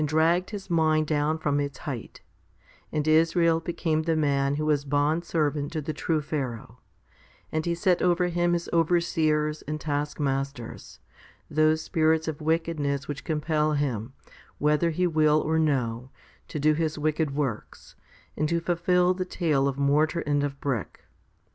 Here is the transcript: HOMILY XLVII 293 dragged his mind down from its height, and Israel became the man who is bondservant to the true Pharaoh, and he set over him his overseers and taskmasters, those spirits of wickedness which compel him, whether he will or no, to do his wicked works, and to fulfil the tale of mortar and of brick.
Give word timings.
HOMILY 0.03 0.07
XLVII 0.15 0.47
293 0.47 0.49
dragged 0.49 0.49
his 0.49 0.69
mind 0.71 1.05
down 1.07 1.37
from 1.37 1.59
its 1.59 1.77
height, 1.77 2.21
and 2.91 3.07
Israel 3.07 3.59
became 3.59 4.01
the 4.01 4.15
man 4.15 4.55
who 4.55 4.67
is 4.71 4.83
bondservant 4.83 5.71
to 5.73 5.79
the 5.79 5.93
true 5.93 6.21
Pharaoh, 6.23 6.79
and 7.51 7.63
he 7.67 7.75
set 7.75 8.01
over 8.01 8.29
him 8.29 8.53
his 8.53 8.67
overseers 8.73 9.61
and 9.67 9.79
taskmasters, 9.79 10.99
those 11.51 11.83
spirits 11.83 12.27
of 12.27 12.41
wickedness 12.41 13.07
which 13.07 13.23
compel 13.23 13.73
him, 13.73 14.13
whether 14.57 14.89
he 14.89 15.05
will 15.05 15.39
or 15.39 15.59
no, 15.59 16.09
to 16.47 16.59
do 16.59 16.73
his 16.73 16.97
wicked 16.97 17.35
works, 17.35 17.93
and 18.35 18.49
to 18.49 18.59
fulfil 18.59 19.13
the 19.13 19.23
tale 19.23 19.67
of 19.67 19.77
mortar 19.77 20.21
and 20.21 20.43
of 20.43 20.59
brick. 20.59 21.01